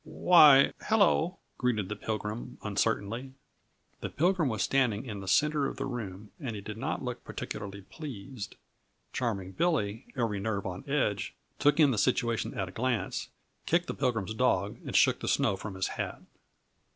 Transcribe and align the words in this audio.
"Why, 0.03 0.73
hello," 0.85 1.37
greeted 1.59 1.87
the 1.87 1.95
Pilgrim 1.95 2.57
uncertainly, 2.63 3.33
The 3.99 4.09
Pilgrim 4.09 4.49
was 4.49 4.63
standing 4.63 5.05
in 5.05 5.19
the 5.19 5.27
centre 5.27 5.67
of 5.67 5.77
the 5.77 5.85
room, 5.85 6.31
and 6.39 6.55
he 6.55 6.61
did 6.63 6.77
not 6.79 7.03
look 7.03 7.23
particularly 7.23 7.83
pleased. 7.83 8.55
Charming 9.13 9.51
Billy, 9.51 10.07
every 10.17 10.39
nerve 10.39 10.65
on 10.65 10.89
edge, 10.89 11.35
took 11.59 11.79
in 11.79 11.91
the 11.91 11.99
situation 11.99 12.55
at 12.57 12.69
a 12.69 12.71
glance, 12.71 13.29
kicked 13.67 13.85
the 13.85 13.93
Pilgrim's 13.93 14.33
dog 14.33 14.79
and 14.87 14.95
shook 14.95 15.19
the 15.19 15.27
snow 15.27 15.55
from 15.55 15.75
his 15.75 15.89
hat. 15.89 16.23